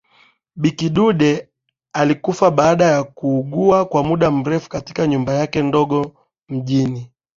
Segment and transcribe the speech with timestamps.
[0.55, 1.49] Bi Kidude
[1.93, 6.15] alikufa baada ya kuugua kwa muda mrefu katika nyumba yake ndogo
[6.49, 7.11] mjini